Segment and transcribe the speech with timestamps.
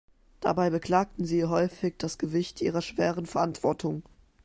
[0.39, 4.01] Dabei beklagten sie häufig das Gewicht ihrer schweren Verantwortung.